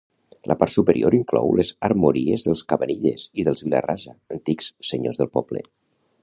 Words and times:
La 0.51 0.55
part 0.61 0.71
superior 0.75 1.17
inclou 1.17 1.51
les 1.59 1.73
armories 1.89 2.45
dels 2.47 2.63
Cavanilles 2.73 3.27
i 3.43 3.45
dels 3.51 3.65
Vila-rasa, 3.67 4.15
antics 4.39 4.73
senyors 4.95 5.23
del 5.23 5.31
poble. 5.39 5.65